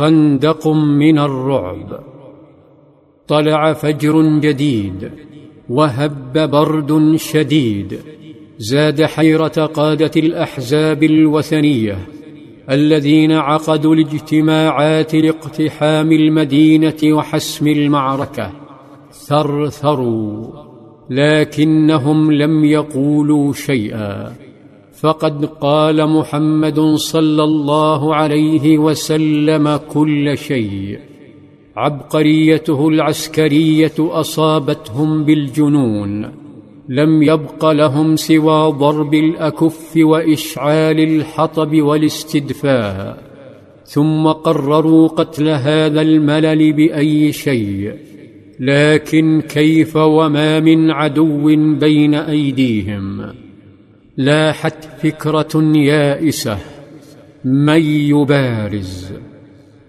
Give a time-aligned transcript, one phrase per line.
[0.00, 2.00] خندق من الرعب.
[3.28, 5.10] طلع فجر جديد
[5.68, 7.98] وهب برد شديد.
[8.58, 11.98] زاد حيرة قادة الأحزاب الوثنية
[12.70, 18.52] الذين عقدوا الاجتماعات لاقتحام المدينة وحسم المعركة.
[19.12, 20.46] ثرثروا
[21.10, 24.32] لكنهم لم يقولوا شيئا.
[25.00, 30.98] فقد قال محمد صلى الله عليه وسلم كل شيء.
[31.76, 36.30] عبقريته العسكرية أصابتهم بالجنون.
[36.88, 43.22] لم يبق لهم سوى ضرب الأكف وإشعال الحطب والاستدفاء
[43.84, 47.92] ثم قرروا قتل هذا الملل بأي شيء.
[48.60, 53.49] لكن كيف وما من عدو بين أيديهم.
[54.20, 56.58] لاحت فكرة يائسة
[57.44, 59.12] من يبارز؟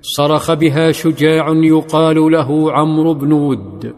[0.02, 3.94] صرخ بها شجاع يقال له عمرو بن ود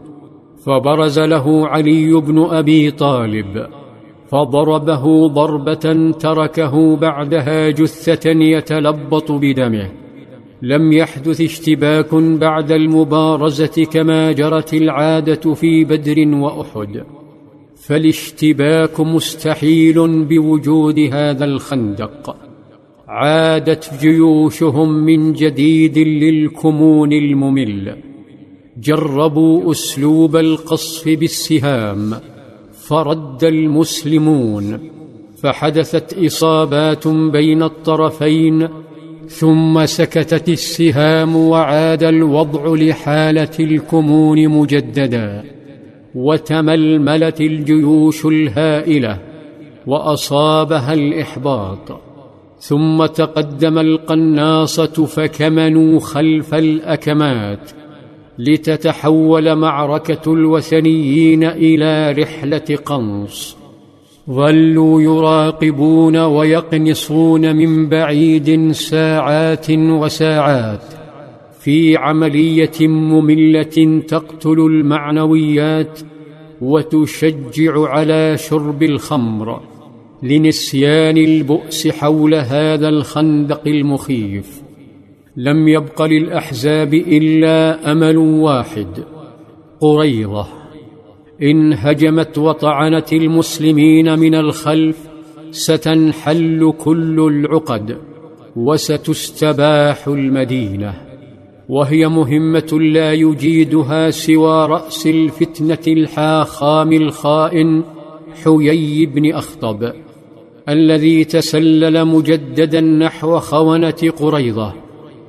[0.66, 3.66] فبرز له علي بن أبي طالب
[4.30, 9.90] فضربه ضربة تركه بعدها جثة يتلبط بدمه.
[10.62, 17.23] لم يحدث اشتباك بعد المبارزة كما جرت العادة في بدر وأحد.
[17.76, 22.36] فالاشتباك مستحيل بوجود هذا الخندق
[23.08, 27.96] عادت جيوشهم من جديد للكمون الممل
[28.80, 32.14] جربوا اسلوب القصف بالسهام
[32.72, 34.90] فرد المسلمون
[35.42, 38.68] فحدثت اصابات بين الطرفين
[39.28, 45.44] ثم سكتت السهام وعاد الوضع لحاله الكمون مجددا
[46.14, 49.18] وتململت الجيوش الهائلة
[49.86, 52.00] وأصابها الإحباط.
[52.58, 57.70] ثم تقدم القناصة فكمنوا خلف الأكمات
[58.38, 63.56] لتتحول معركة الوثنيين إلى رحلة قنص.
[64.30, 70.93] ظلوا يراقبون ويقنصون من بعيد ساعات وساعات
[71.64, 76.00] في عملية مملة تقتل المعنويات
[76.60, 79.60] وتشجع على شرب الخمر
[80.22, 84.62] لنسيان البؤس حول هذا الخندق المخيف.
[85.36, 89.04] لم يبق للأحزاب إلا أمل واحد
[89.80, 90.46] قريضه
[91.42, 95.08] إن هجمت وطعنت المسلمين من الخلف
[95.50, 97.98] ستنحل كل العقد
[98.56, 101.03] وستستباح المدينة.
[101.68, 107.82] وهي مهمة لا يجيدها سوى رأس الفتنة الحاخام الخائن
[108.44, 109.92] حيي بن أخطب
[110.68, 114.72] الذي تسلل مجددا نحو خونة قريضه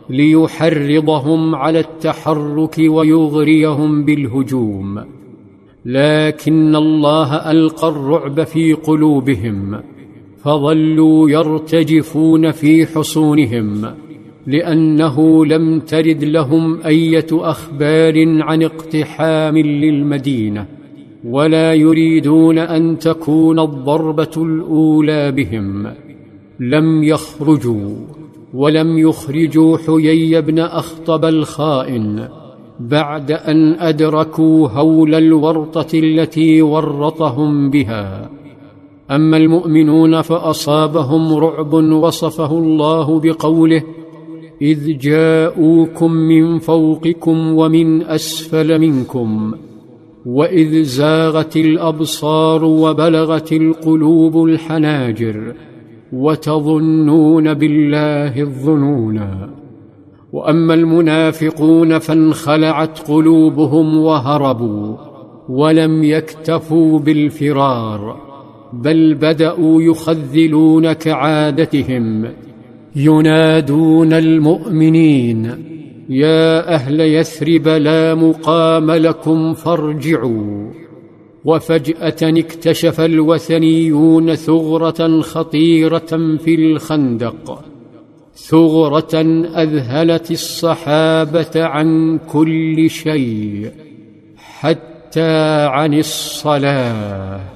[0.09, 5.03] ليحرضهم على التحرك ويغريهم بالهجوم.
[5.85, 9.81] لكن الله ألقى الرعب في قلوبهم
[10.43, 14.04] فظلوا يرتجفون في حصونهم.
[14.47, 20.65] لأنه لم ترد لهم أية أخبار عن اقتحام للمدينة
[21.27, 25.87] ولا يريدون أن تكون الضربة الأولى بهم.
[26.59, 27.95] لم يخرجوا
[28.53, 32.27] ولم يخرجوا حيي بن أخطب الخائن
[32.79, 38.29] بعد أن أدركوا هول الورطة التي ورطهم بها.
[39.11, 43.83] أما المؤمنون فأصابهم رعب وصفه الله بقوله
[44.61, 49.53] إذ جاءوكم من فوقكم ومن أسفل منكم
[50.25, 55.53] وإذ زاغت الأبصار وبلغت القلوب الحناجر
[56.13, 59.49] وتظنون بالله الظنونا.
[60.33, 64.95] وأما المنافقون فانخلعت قلوبهم وهربوا
[65.49, 68.17] ولم يكتفوا بالفرار
[68.73, 72.25] بل بدأوا يخذلون كعادتهم.
[72.95, 75.65] ينادون المؤمنين
[76.09, 80.71] يا أهل يثرب لا مقام لكم فارجعوا.
[81.45, 87.65] وفجأة اكتشف الوثنيون ثغرة خطيرة في الخندق.
[88.35, 89.21] ثغرة
[89.55, 93.71] أذهلت الصحابة عن كل شيء
[94.37, 97.54] حتى عن الصلاة.